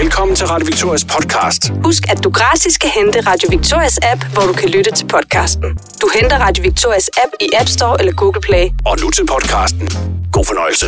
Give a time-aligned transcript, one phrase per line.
[0.00, 1.62] Velkommen til Radio Victorias podcast.
[1.84, 5.78] Husk, at du gratis kan hente Radio Victorias app, hvor du kan lytte til podcasten.
[6.00, 8.64] Du henter Radio Victorias app i App Store eller Google Play.
[8.86, 9.88] Og nu til podcasten.
[10.32, 10.86] God fornøjelse.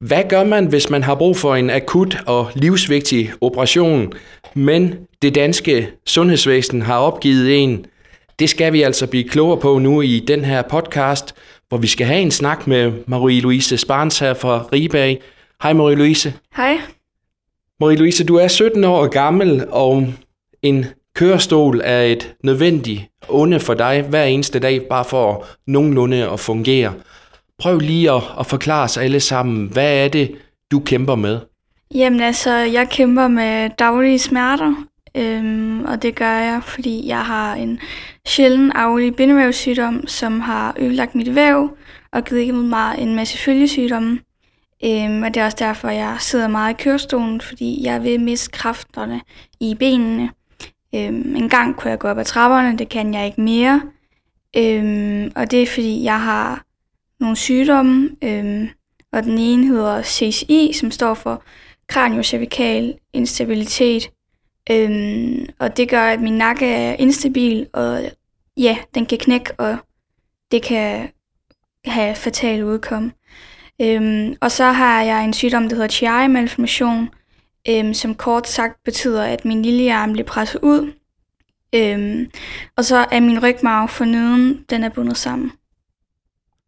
[0.00, 4.12] Hvad gør man, hvis man har brug for en akut og livsvigtig operation,
[4.54, 7.86] men det danske sundhedsvæsen har opgivet en?
[8.38, 11.34] Det skal vi altså blive klogere på nu i den her podcast,
[11.68, 15.16] hvor vi skal have en snak med Marie-Louise Sparns her fra Riberg.
[15.62, 16.30] Hej Marie-Louise.
[16.56, 16.78] Hej.
[17.82, 20.06] Marie-Louise, du er 17 år gammel, og
[20.62, 20.84] en
[21.14, 26.92] kørestol er et nødvendigt onde for dig hver eneste dag, bare for nogenlunde at fungere.
[27.58, 30.34] Prøv lige at, at forklare os alle sammen, hvad er det,
[30.70, 31.38] du kæmper med?
[31.94, 34.74] Jamen altså, jeg kæmper med daglige smerter,
[35.16, 37.78] øhm, og det gør jeg, fordi jeg har en
[38.26, 41.70] sjælden arvelig bindevævssygdom, som har ødelagt mit væv
[42.12, 44.18] og givet mig en masse følgesygdomme.
[44.84, 48.50] Øhm, og det er også derfor, jeg sidder meget i kørestolen, fordi jeg vil miste
[48.50, 49.20] kræfterne
[49.60, 50.30] i benene.
[50.94, 53.82] Øhm, en gang kunne jeg gå op ad trapperne, det kan jeg ikke mere.
[54.56, 56.64] Øhm, og det er fordi, jeg har
[57.20, 58.68] nogle sygdomme, øhm,
[59.12, 61.42] og den ene hedder CCI, som står for
[61.86, 64.10] kraniocervikal instabilitet.
[64.70, 68.02] Øhm, og det gør, at min nakke er instabil, og
[68.56, 69.76] ja, den kan knække, og
[70.52, 71.08] det kan
[71.84, 73.12] have fatal udkom.
[73.80, 77.10] Øhm, og så har jeg en sygdom, der hedder Chiari-malformation,
[77.68, 80.92] øhm, som kort sagt betyder, at min lille arm bliver presset ud.
[81.74, 82.30] Øhm,
[82.76, 85.52] og så er min rygmarv for neden, den er bundet sammen.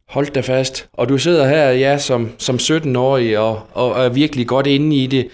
[0.08, 0.88] Hold da fast.
[0.92, 5.06] Og du sidder her, ja, som, som 17-årig og, og er virkelig godt inde i
[5.06, 5.28] det.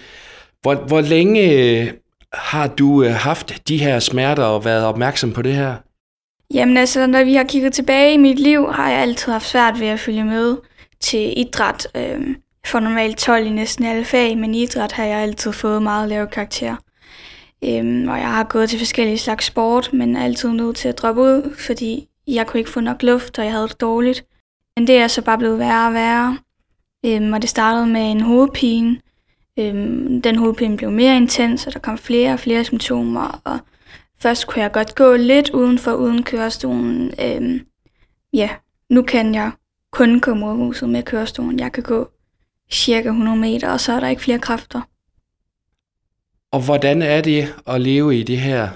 [0.61, 1.91] Hvor, hvor længe øh,
[2.33, 5.75] har du øh, haft de her smerter og været opmærksom på det her?
[6.53, 9.79] Jamen altså, når vi har kigget tilbage i mit liv, har jeg altid haft svært
[9.79, 10.57] ved at følge med
[11.01, 11.87] til idræt.
[11.95, 12.27] Øh,
[12.63, 15.83] jeg får normalt 12 i næsten alle fag, men i idræt har jeg altid fået
[15.83, 16.75] meget lave karakterer.
[17.63, 20.97] Øhm, og jeg har gået til forskellige slags sport, men er altid nødt til at
[20.97, 24.25] droppe ud, fordi jeg kunne ikke få nok luft, og jeg havde det dårligt.
[24.75, 26.37] Men det er så bare blevet værre og værre.
[27.05, 28.99] Øhm, og det startede med en hovedpine.
[29.59, 33.41] Øhm, den hovedpine blev mere intens, og der kom flere og flere symptomer.
[33.43, 33.59] Og
[34.21, 37.13] først kunne jeg godt gå lidt udenfor uden kørestolen.
[37.21, 37.61] Øhm,
[38.33, 38.49] ja,
[38.89, 39.51] nu kan jeg
[39.91, 41.59] kun komme ud af huset med kørestolen.
[41.59, 42.09] Jeg kan gå
[42.71, 44.81] cirka 100 meter, og så er der ikke flere kræfter.
[46.51, 48.69] Og hvordan er det at leve i det her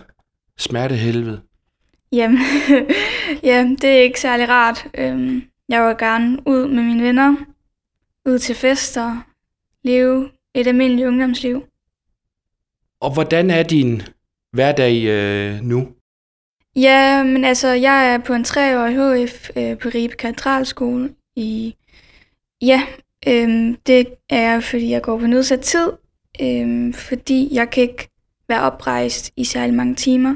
[0.57, 1.41] smertehelvede?
[2.11, 2.37] Jamen,
[3.49, 4.87] ja, det er ikke særlig rart.
[4.97, 7.35] Øhm, jeg vil gerne ud med mine venner,
[8.25, 9.21] ud til fester,
[9.83, 11.63] leve et almindeligt ungdomsliv.
[12.99, 14.01] Og hvordan er din
[14.51, 15.87] hverdag øh, nu?
[16.75, 21.75] Ja, men altså, jeg er på en treårig HF øh, på Ribe Katedralskole i...
[22.61, 22.83] Ja,
[23.27, 25.91] øhm, det er fordi jeg går på nedsat tid,
[26.41, 28.09] øhm, fordi jeg kan ikke
[28.47, 30.35] være oprejst i særlig mange timer.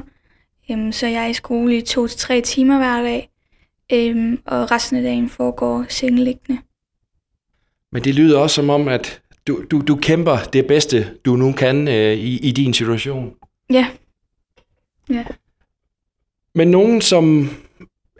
[0.70, 3.30] Øhm, så jeg er i skole i to til tre timer hver dag,
[3.92, 6.60] øhm, og resten af dagen foregår sengeliggende.
[7.92, 11.52] Men det lyder også som om, at du, du, du kæmper det bedste, du nu
[11.52, 13.34] kan øh, i, i din situation.
[13.70, 13.86] Ja.
[15.10, 15.24] Ja.
[16.54, 17.50] Men nogen, som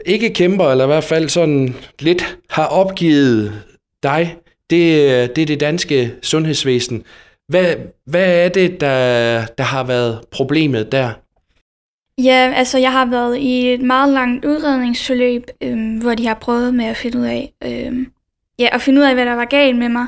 [0.05, 3.63] ikke kæmper, eller i hvert fald sådan lidt har opgivet
[4.03, 4.37] dig,
[4.69, 7.03] det, det er det danske sundhedsvæsen.
[7.47, 7.75] Hvad,
[8.05, 11.13] hvad er det, der, der har været problemet der?
[12.17, 16.73] Ja, altså jeg har været i et meget langt udredningsforløb, øhm, hvor de har prøvet
[16.73, 18.07] med at finde ud af, øhm,
[18.59, 20.07] ja, at finde ud af, hvad der var galt med mig.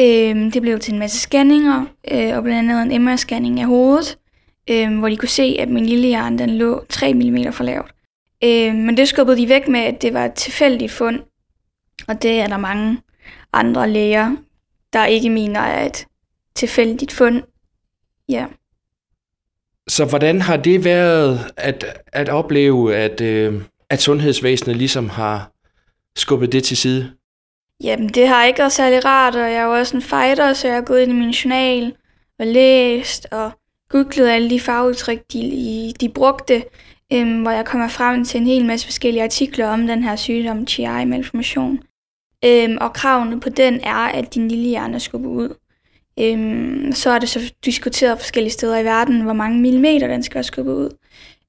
[0.00, 4.18] Øhm, det blev til en masse scanninger, øh, og blandt andet en MR-scanning af hovedet,
[4.70, 7.90] øh, hvor de kunne se, at min lille hjerne den lå 3 mm for lavt.
[8.44, 11.20] Øh, men det skubbede de væk med, at det var et tilfældigt fund,
[12.08, 12.98] og det er der mange
[13.52, 14.36] andre læger,
[14.92, 16.06] der ikke mener er et
[16.54, 17.42] tilfældigt fund.
[18.28, 18.46] Ja.
[19.88, 25.52] Så hvordan har det været at, at opleve, at, øh, at sundhedsvæsenet ligesom har
[26.16, 27.12] skubbet det til side?
[27.82, 30.66] Jamen, det har ikke været særlig rart, og jeg er jo også en fighter, så
[30.66, 31.94] jeg har gået ind i min journal
[32.38, 33.52] og læst og
[33.88, 36.64] googlede alle de fagudtryk, de, de brugte,
[37.12, 40.64] øhm, hvor jeg kommer frem til en hel masse forskellige artikler om den her sygdom,
[40.64, 41.82] GI-malformation.
[42.44, 45.54] Øhm, og kravene på den er, at din lille hjerne skubber ud.
[46.20, 50.34] Øhm, så er det så diskuteret forskellige steder i verden, hvor mange millimeter den skal
[50.34, 50.96] være skubbet ud.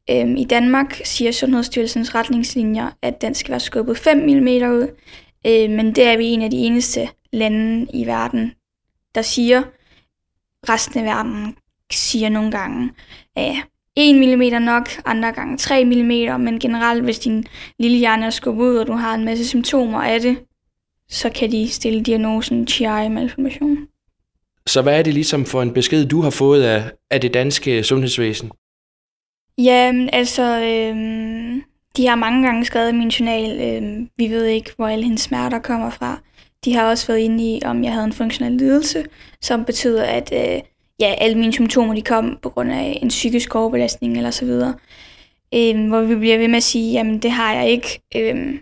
[0.10, 4.88] Øhm, I Danmark siger Sundhedsstyrelsens retningslinjer, at den skal være skubbet 5 mm ud,
[5.48, 8.52] øhm, men det er vi en af de eneste lande i verden,
[9.16, 9.64] der siger.
[10.70, 11.56] Resten af verden
[11.92, 12.92] siger nogle gange,
[13.36, 13.56] at
[13.96, 17.46] 1 mm nok, andre gange 3 mm, men generelt, hvis din
[17.80, 20.38] lille hjerne er skubbet ud, og du har en masse symptomer af det,
[21.10, 23.78] så kan de stille diagnosen GI-malformation.
[24.68, 27.84] Så hvad er det ligesom for en besked, du har fået af, af det danske
[27.84, 28.52] sundhedsvæsen?
[29.58, 31.64] Ja, altså, øhm,
[31.98, 35.22] de har mange gange skrevet i min journal, øhm, vi ved ikke, hvor alle hendes
[35.22, 36.22] smerter kommer fra.
[36.66, 39.06] De har også været inde i, om jeg havde en funktionel lidelse,
[39.42, 40.62] som betyder, at øh,
[41.00, 44.76] ja, alle mine symptomer de kom på grund af en psykisk overbelastning eller så videre.
[45.54, 48.02] Øhm, hvor vi bliver ved med at sige, jamen det har jeg ikke.
[48.16, 48.60] Øhm,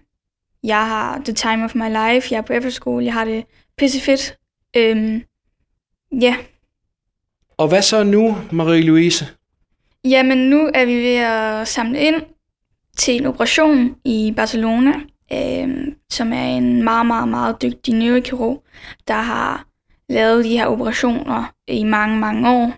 [0.64, 3.46] jeg har the time of my life, jeg er på efterskole, jeg har det
[3.78, 4.38] pissefedt.
[4.78, 5.24] Øhm,
[6.22, 6.36] ja.
[7.58, 9.26] Og hvad så nu, Marie-Louise?
[10.06, 12.22] Jamen nu er vi ved at samle ind
[12.98, 14.94] til en operation i Barcelona,
[15.34, 18.64] øhm, som er en meget, meget, meget dygtig neurokirurg,
[19.08, 19.68] der har
[20.10, 22.74] lavet de her operationer i mange, mange år.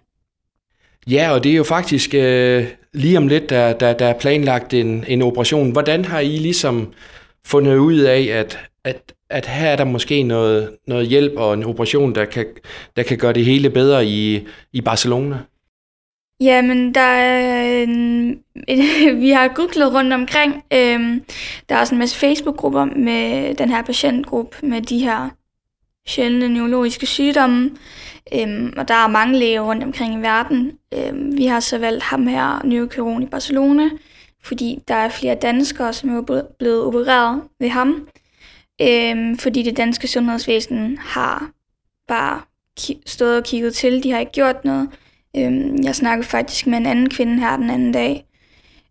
[1.07, 4.73] Ja, og det er jo faktisk øh, lige om lidt, der, der, der er planlagt
[4.73, 5.71] en, en operation.
[5.71, 6.93] Hvordan har I ligesom
[7.45, 11.63] fundet ud af, at, at, at her er der måske noget, noget hjælp og en
[11.63, 12.45] operation, der kan,
[12.95, 15.37] der kan gøre det hele bedre i, i Barcelona?
[16.39, 18.29] Jamen, der er en,
[19.23, 20.63] vi har googlet rundt omkring.
[20.73, 21.23] Øhm,
[21.69, 25.29] der er også en masse Facebook-grupper med den her patientgruppe med de her
[26.07, 27.71] sjældne neurologiske sygdomme.
[28.33, 30.71] Øhm, og der er mange læger rundt omkring i verden.
[30.93, 33.89] Øhm, vi har så valgt ham her, neurokirurgen i Barcelona,
[34.43, 38.07] fordi der er flere danskere, som er blevet opereret ved ham.
[38.81, 41.51] Øhm, fordi det danske sundhedsvæsen har
[42.07, 42.41] bare
[43.05, 44.03] stået og kigget til.
[44.03, 44.89] De har ikke gjort noget.
[45.37, 48.25] Øhm, jeg snakkede faktisk med en anden kvinde her den anden dag.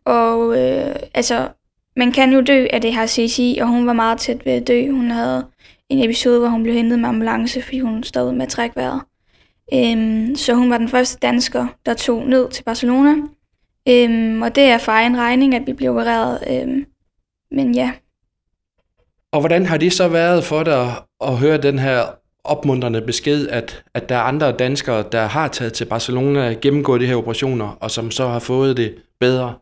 [0.05, 1.49] Og øh, altså,
[1.97, 4.69] man kan jo dø af det her CC, og hun var meget tæt ved at
[4.69, 4.91] dø.
[4.91, 5.47] Hun havde
[5.91, 9.00] en episode, hvor hun blev hentet med ambulance, fordi hun stod med at trække vejret.
[9.75, 13.15] Øhm, så hun var den første dansker, der tog ned til Barcelona.
[13.88, 16.38] Øhm, og det er for egen regning, at vi blev opereret.
[16.50, 16.87] Øhm,
[17.50, 17.93] men ja.
[19.33, 20.91] Og hvordan har det så været for dig
[21.21, 22.03] at høre den her
[22.44, 27.06] opmuntrende besked, at, at der er andre danskere, der har taget til Barcelona, gennemgået de
[27.06, 29.55] her operationer, og som så har fået det bedre?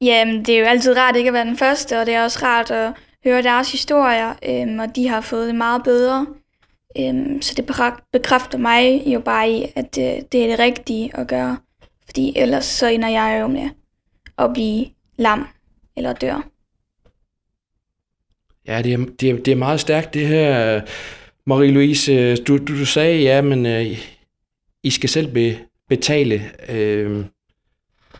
[0.00, 2.38] Jamen, det er jo altid rart ikke at være den første, og det er også
[2.42, 2.92] rart at
[3.24, 6.26] høre deres historier, øhm, og de har fået det meget bedre.
[6.98, 7.66] Øhm, så det
[8.12, 11.58] bekræfter mig jo bare i, at det, øh, det er det rigtige at gøre.
[12.04, 13.68] Fordi ellers så ender jeg jo med
[14.38, 14.86] at blive
[15.18, 15.46] lam
[15.96, 16.48] eller dør.
[18.66, 20.80] Ja, det er, det er, det er meget stærkt det her.
[21.50, 23.98] Marie-Louise, du, du, du sagde, ja, men øh,
[24.82, 25.58] I skal selv be,
[25.88, 26.50] betale.
[26.68, 27.24] Øh,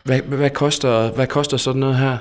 [0.05, 2.19] hvad, hvad, koster, hvad koster sådan noget her?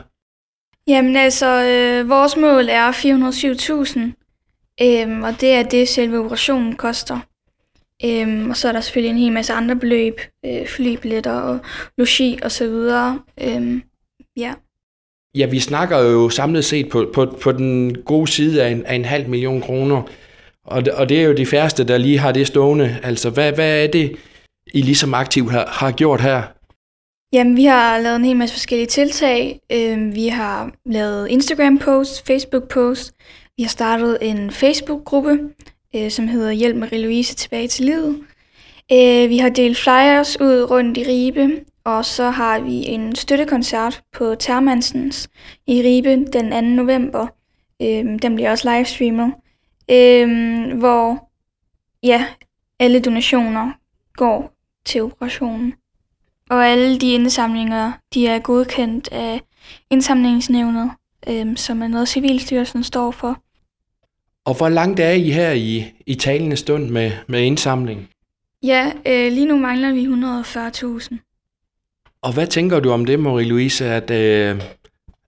[0.87, 3.99] Jamen altså, øh, vores mål er 407.000,
[4.81, 7.19] øh, og det er det, selve operationen koster.
[8.05, 11.59] Øhm, og så er der selvfølgelig en hel masse andre beløb, øh, flybilletter og
[11.97, 13.19] logi og så videre.
[13.41, 13.83] Øhm,
[14.37, 14.53] ja.
[15.35, 18.95] Ja, vi snakker jo samlet set på, på, på den gode side af en, af
[18.95, 20.01] en halv million kroner.
[20.65, 22.99] Og det, og det er jo de færreste, der lige har det stående.
[23.03, 24.15] Altså, hvad, hvad er det,
[24.73, 26.43] I ligesom aktivt har, har gjort her?
[27.33, 29.59] Jamen, vi har lavet en hel masse forskellige tiltag.
[29.71, 33.11] Øh, vi har lavet Instagram-posts, Facebook-posts.
[33.57, 35.39] Vi har startet en Facebook-gruppe,
[35.95, 38.23] øh, som hedder Hjælp Marie-Louise tilbage til livet.
[38.91, 44.03] Øh, vi har delt flyers ud rundt i Ribe, og så har vi en støttekoncert
[44.13, 45.29] på Termansens
[45.67, 46.61] i Ribe den 2.
[46.61, 47.27] november.
[47.81, 49.33] Øhm, den bliver også livestreamet
[49.91, 51.29] øhm, hvor
[52.03, 52.25] ja,
[52.79, 53.71] alle donationer
[54.15, 54.53] går
[54.85, 55.73] til operationen.
[56.51, 59.41] Og alle de indsamlinger, de er godkendt af
[59.89, 60.91] indsamlingsnævnet,
[61.27, 63.41] øhm, som er noget Civilstyrelsen står for.
[64.45, 68.09] Og hvor langt er I her i, i talende stund med, med indsamling?
[68.63, 72.17] Ja, øh, lige nu mangler vi 140.000.
[72.21, 74.61] Og hvad tænker du om det, Marie-Louise, at øh,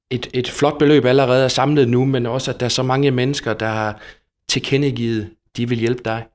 [0.09, 3.11] et, et flot beløb allerede er samlet nu, men også at der er så mange
[3.11, 3.99] mennesker, der har
[4.49, 6.25] tilkendegivet, de vil hjælpe dig?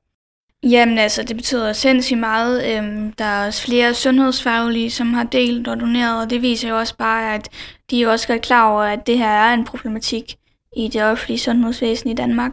[0.63, 2.77] Jamen altså, det betyder sindssygt meget.
[2.77, 6.77] Øhm, der er også flere sundhedsfaglige, som har delt og doneret, og det viser jo
[6.77, 7.49] også bare, at
[7.91, 10.35] de er også godt klar over, at det her er en problematik
[10.77, 12.51] i det offentlige sundhedsvæsen i Danmark.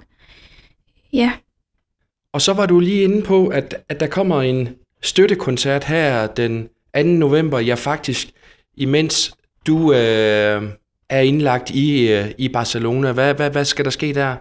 [1.13, 1.33] Ja.
[2.33, 4.69] Og så var du lige inde på, at, at der kommer en
[5.03, 7.03] støttekoncert her den 2.
[7.03, 7.59] november.
[7.59, 8.29] Ja, faktisk,
[8.77, 9.35] imens
[9.67, 10.63] du øh,
[11.09, 13.13] er indlagt i, øh, i Barcelona.
[13.13, 14.37] Hvad, hvad, hvad skal der ske der?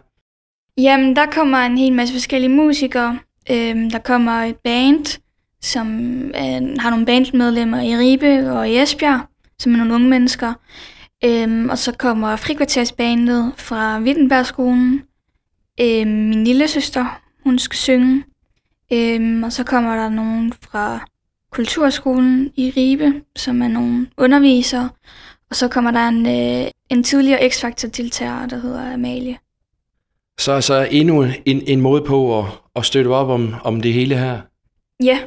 [0.77, 3.19] Jamen, der kommer en hel masse forskellige musikere.
[3.51, 5.19] Øhm, der kommer et band,
[5.61, 5.87] som
[6.27, 9.19] øh, har nogle bandmedlemmer i Ribe og i Esbjerg,
[9.59, 10.53] som er nogle unge mennesker.
[11.25, 15.03] Øhm, og så kommer frikvartersbandet fra Wittenbergskolen.
[15.81, 18.23] Øhm, min lille søster, hun skal synge.
[18.93, 21.07] Øhm, og så kommer der nogen fra
[21.51, 24.89] Kulturskolen i Ribe, som er nogle undervisere.
[25.49, 29.37] Og så kommer der en, øh, en tidligere X-Factor-deltager, der hedder Amalie.
[30.39, 34.17] Så så endnu en, en måde på at, at støtte op om, om det hele
[34.17, 34.41] her.
[35.03, 35.19] Ja,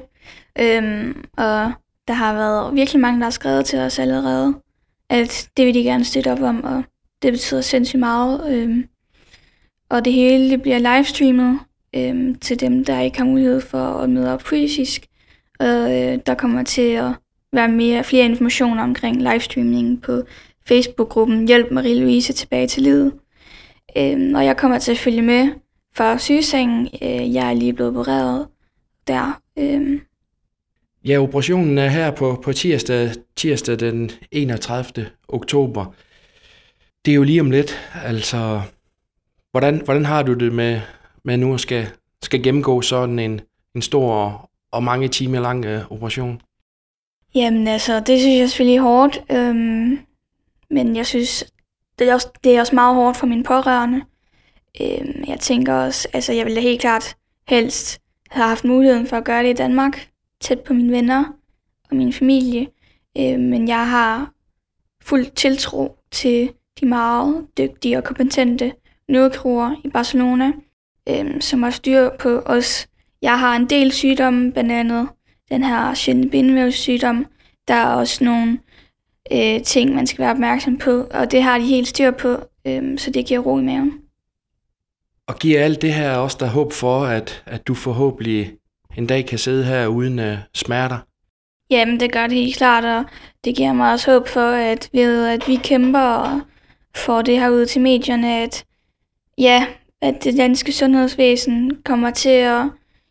[0.58, 1.72] øhm, og
[2.08, 4.54] der har været virkelig mange, der har skrevet til os allerede,
[5.10, 6.82] at det vil de gerne støtte op om, og
[7.22, 8.54] det betyder sindssygt meget.
[8.54, 8.84] Øhm,
[9.90, 11.58] og det hele det bliver livestreamet
[11.96, 15.06] øhm, til dem, der ikke har mulighed for at møde op fysisk.
[15.60, 17.12] Og øh, der kommer til at
[17.52, 20.22] være mere, flere informationer omkring livestreamingen på
[20.68, 23.12] Facebook-gruppen Hjælp Marie-Louise tilbage til livet.
[23.98, 25.48] Øhm, og jeg kommer til at følge med
[25.96, 26.88] fra sygesengen.
[27.02, 28.46] Øh, jeg er lige blevet opereret
[29.06, 29.40] der.
[29.58, 30.00] Øhm.
[31.04, 35.06] Ja, operationen er her på, på tirsdag, tirsdag den 31.
[35.28, 35.94] oktober.
[37.04, 37.90] Det er jo lige om lidt.
[38.04, 38.60] Altså,
[39.50, 40.80] hvordan, hvordan har du det med,
[41.24, 41.86] med nu at skal,
[42.22, 43.40] skal gennemgå sådan en,
[43.74, 46.42] en stor og mange timer lang øh, operation?
[47.34, 49.20] Jamen altså, det synes jeg selvfølgelig er hårdt.
[49.30, 49.98] Øhm,
[50.70, 51.44] men jeg synes,
[51.98, 54.02] det er, også, det er også meget hårdt for mine pårørende.
[54.80, 57.16] Øhm, jeg tænker også, altså jeg ville helt klart
[57.48, 58.00] helst
[58.30, 60.08] have haft muligheden for at gøre det i Danmark,
[60.40, 61.24] tæt på mine venner
[61.90, 62.66] og min familie.
[63.18, 64.32] Øhm, men jeg har
[65.02, 68.72] fuld tiltro til de meget dygtige og kompetente
[69.08, 70.52] nødkroger i Barcelona,
[71.08, 72.88] øhm, som har styr på os.
[73.22, 75.08] Jeg har en del sygdomme, blandt andet
[75.50, 77.26] den her sjældne bindevævssygdom.
[77.68, 78.58] Der er også nogle
[79.32, 82.98] øh, ting, man skal være opmærksom på, og det har de helt styr på, øh,
[82.98, 83.92] så det giver ro i maven.
[85.26, 88.52] Og giver alt det her også der håb for, at, at du forhåbentlig
[88.96, 90.98] en dag kan sidde her uden uh, smerter?
[91.70, 93.04] Jamen, det gør det helt klart, og
[93.44, 96.40] det giver mig også håb for, at ved at vi kæmper og
[96.96, 98.64] får det her ud til medierne, at
[99.38, 99.66] ja,
[100.02, 102.64] at det danske sundhedsvæsen kommer til at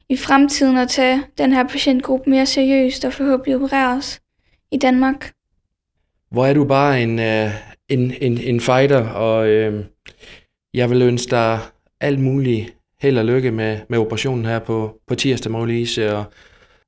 [0.10, 4.22] i fremtiden at tage den her patientgruppe mere seriøst og forhåbentlig operere os
[4.72, 5.32] i Danmark.
[6.32, 7.52] Hvor er du bare en, uh,
[7.90, 9.86] en, en, en fighter, og øh,
[10.74, 11.60] jeg vil ønske dig
[12.02, 15.98] alt muligt held og lykke med, med operationen her på, på tirsdag, Magnus.
[15.98, 16.24] Og,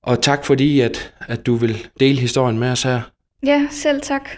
[0.03, 3.01] og tak fordi, at, at du vil dele historien med os her.
[3.46, 4.29] Ja, selv tak.